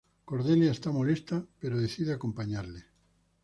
Cordelia 0.29 0.71
está 0.71 0.89
molesta 0.97 1.35
pero 1.61 1.83
decide 1.85 2.11
acompañarle. 2.13 2.81